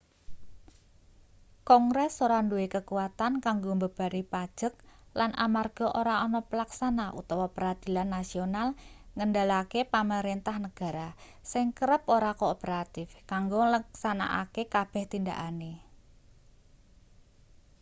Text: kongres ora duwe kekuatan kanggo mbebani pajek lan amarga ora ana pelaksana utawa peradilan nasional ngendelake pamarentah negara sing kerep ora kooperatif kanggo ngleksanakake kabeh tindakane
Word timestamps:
kongres 1.69 2.13
ora 2.25 2.39
duwe 2.49 2.65
kekuatan 2.75 3.33
kanggo 3.45 3.71
mbebani 3.77 4.21
pajek 4.33 4.73
lan 5.19 5.31
amarga 5.45 5.87
ora 6.01 6.15
ana 6.25 6.41
pelaksana 6.49 7.05
utawa 7.21 7.47
peradilan 7.55 8.09
nasional 8.17 8.67
ngendelake 9.15 9.79
pamarentah 9.93 10.57
negara 10.65 11.09
sing 11.51 11.65
kerep 11.77 12.03
ora 12.17 12.31
kooperatif 12.41 13.07
kanggo 13.31 13.59
ngleksanakake 13.63 14.63
kabeh 14.75 15.03
tindakane 15.11 15.71